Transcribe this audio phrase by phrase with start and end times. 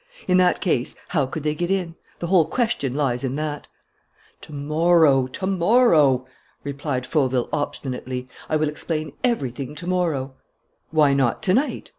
[0.27, 1.93] In that case, how could they get in?
[2.17, 3.67] The whole question lies in that."
[4.41, 6.25] "To morrow, to morrow,"
[6.63, 8.27] replied Fauville, obstinately.
[8.49, 10.33] "I will explain everything to morrow"
[10.89, 11.89] "Why not to night?"